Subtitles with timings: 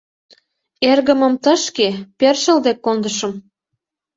[0.89, 1.89] Эргымым тышке,
[2.19, 3.33] першыл дек, кондышым.